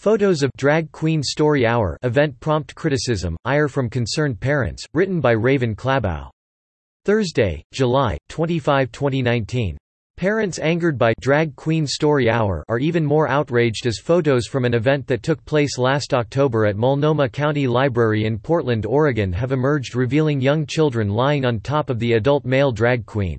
[0.00, 5.32] Photos of Drag Queen Story Hour event prompt criticism, ire from concerned parents, written by
[5.32, 6.30] Raven Clabough.
[7.04, 9.76] Thursday, July 25, 2019.
[10.16, 14.72] Parents angered by Drag Queen Story Hour are even more outraged as photos from an
[14.72, 19.94] event that took place last October at Multnomah County Library in Portland, Oregon have emerged
[19.94, 23.38] revealing young children lying on top of the adult male drag queen.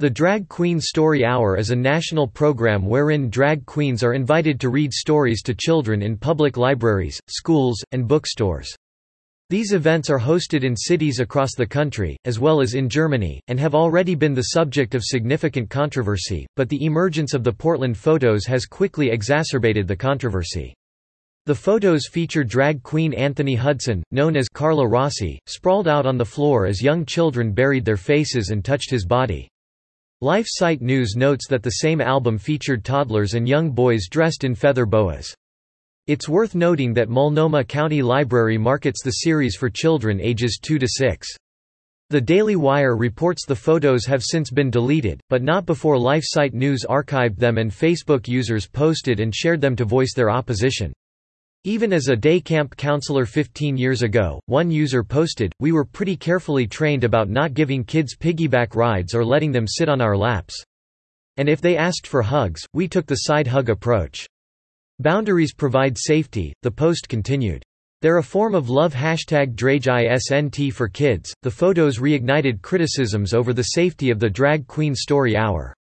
[0.00, 4.68] The Drag Queen Story Hour is a national program wherein drag queens are invited to
[4.68, 8.74] read stories to children in public libraries, schools, and bookstores.
[9.50, 13.60] These events are hosted in cities across the country, as well as in Germany, and
[13.60, 18.44] have already been the subject of significant controversy, but the emergence of the Portland photos
[18.46, 20.74] has quickly exacerbated the controversy.
[21.46, 26.24] The photos feature drag queen Anthony Hudson, known as Carla Rossi, sprawled out on the
[26.24, 29.48] floor as young children buried their faces and touched his body.
[30.24, 34.54] Life Site News notes that the same album featured toddlers and young boys dressed in
[34.54, 35.34] feather boas.
[36.06, 40.88] It's worth noting that Multnomah County Library markets the series for children ages 2 to
[40.88, 41.28] 6.
[42.08, 46.54] The Daily Wire reports the photos have since been deleted, but not before Life Site
[46.54, 50.90] News archived them and Facebook users posted and shared them to voice their opposition.
[51.66, 56.14] Even as a day camp counselor 15 years ago, one user posted, We were pretty
[56.14, 60.62] carefully trained about not giving kids piggyback rides or letting them sit on our laps.
[61.38, 64.26] And if they asked for hugs, we took the side hug approach.
[64.98, 67.62] Boundaries provide safety, the post continued.
[68.02, 71.32] They're a form of love hashtag DrageISNT for kids.
[71.40, 75.74] The photos reignited criticisms over the safety of the drag queen story hour.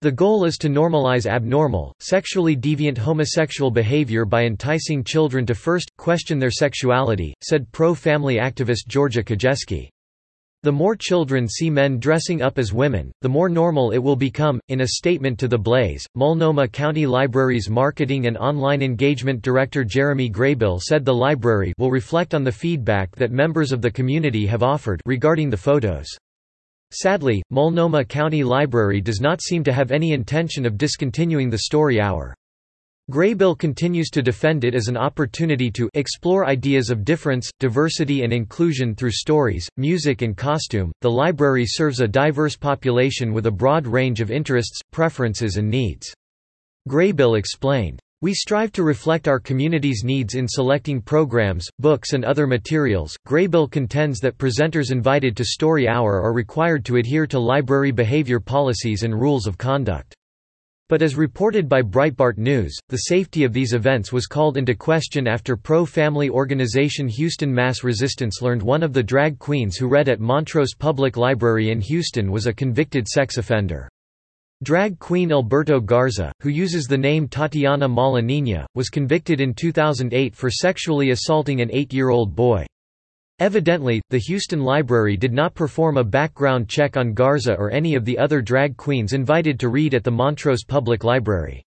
[0.00, 5.90] The goal is to normalize abnormal, sexually deviant homosexual behavior by enticing children to first,
[5.96, 9.88] question their sexuality, said pro-family activist Georgia Kajeski.
[10.62, 14.60] The more children see men dressing up as women, the more normal it will become.
[14.68, 20.30] In a statement to The Blaze, Multnomah County Library's Marketing and Online Engagement Director Jeremy
[20.30, 24.62] Graybill said the library will reflect on the feedback that members of the community have
[24.62, 26.06] offered regarding the photos.
[26.90, 32.00] Sadly, Multnomah County Library does not seem to have any intention of discontinuing the story
[32.00, 32.34] hour.
[33.10, 38.32] Graybill continues to defend it as an opportunity to explore ideas of difference, diversity, and
[38.32, 40.92] inclusion through stories, music, and costume.
[41.00, 46.12] The library serves a diverse population with a broad range of interests, preferences, and needs.
[46.86, 48.00] Graybill explained.
[48.20, 53.16] We strive to reflect our community's needs in selecting programs, books and other materials.
[53.28, 58.40] Graybill contends that presenters invited to Story Hour are required to adhere to library behavior
[58.40, 60.16] policies and rules of conduct.
[60.88, 65.28] But as reported by Breitbart News, the safety of these events was called into question
[65.28, 70.18] after pro-family organization Houston Mass Resistance learned one of the drag queens who read at
[70.18, 73.88] Montrose Public Library in Houston was a convicted sex offender.
[74.64, 80.50] Drag queen Alberto Garza, who uses the name Tatiana Mala-Nina, was convicted in 2008 for
[80.50, 82.66] sexually assaulting an eight-year-old boy.
[83.38, 88.04] Evidently, the Houston Library did not perform a background check on Garza or any of
[88.04, 91.62] the other drag queens invited to read at the Montrose Public Library.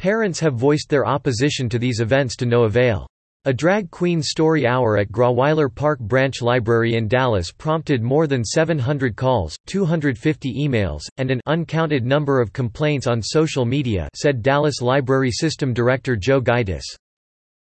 [0.00, 3.06] Parents have voiced their opposition to these events to no avail.
[3.44, 8.44] A drag queen story hour at Grauwyler Park Branch Library in Dallas prompted more than
[8.44, 14.82] 700 calls, 250 emails, and an uncounted number of complaints on social media said Dallas
[14.82, 16.96] Library System Director Jo Giudice.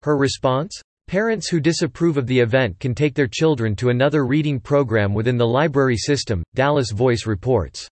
[0.02, 0.82] Her response?
[1.08, 5.38] Parents who disapprove of the event can take their children to another reading program within
[5.38, 7.88] the library system, Dallas Voice reports.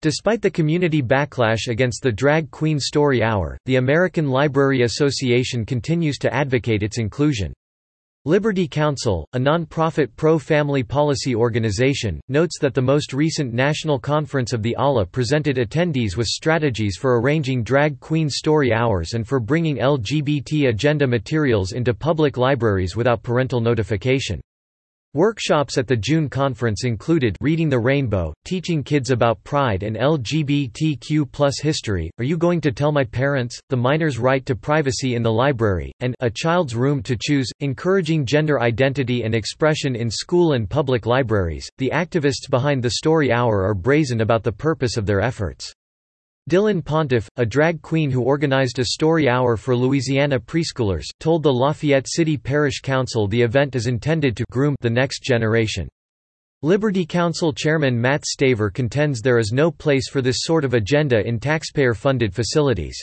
[0.00, 6.18] Despite the community backlash against the Drag Queen Story Hour, the American Library Association continues
[6.18, 7.52] to advocate its inclusion.
[8.24, 14.62] Liberty Counsel, a non-profit pro-family policy organization, notes that the most recent National Conference of
[14.62, 19.78] the ALA presented attendees with strategies for arranging drag queen story hours and for bringing
[19.78, 24.40] LGBT agenda materials into public libraries without parental notification.
[25.14, 31.32] Workshops at the June conference included Reading the Rainbow, teaching kids about pride and LGBTQ
[31.32, 35.22] plus history, Are You Going to Tell My Parents?, The Minor's Right to Privacy in
[35.22, 40.52] the Library, and A Child's Room to Choose, encouraging gender identity and expression in school
[40.52, 41.70] and public libraries.
[41.78, 45.72] The activists behind the Story Hour are brazen about the purpose of their efforts.
[46.48, 51.52] Dylan Pontiff, a drag queen who organized a story hour for Louisiana preschoolers, told the
[51.52, 55.86] Lafayette City Parish Council the event is intended to groom the next generation.
[56.62, 61.20] Liberty Counsel Chairman Matt Staver contends there is no place for this sort of agenda
[61.20, 62.96] in taxpayer-funded facilities.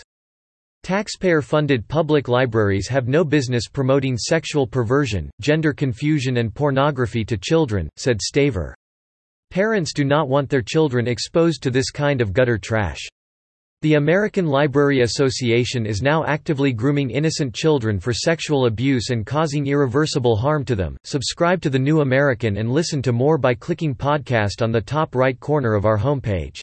[0.82, 7.92] Taxpayer-funded public libraries have no business promoting sexual perversion, gender confusion and pornography to children,
[7.96, 8.74] said Staver.
[9.52, 13.08] Parents do not want their children exposed to this kind of gutter trash.
[13.82, 19.68] The American Library Association is now actively grooming innocent children for sexual abuse and causing
[19.68, 20.98] irreversible harm to them.
[21.04, 25.14] Subscribe to The New American and listen to more by clicking podcast on the top
[25.14, 26.62] right corner of our homepage.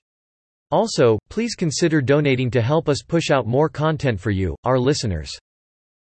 [0.70, 5.31] Also, please consider donating to help us push out more content for you, our listeners.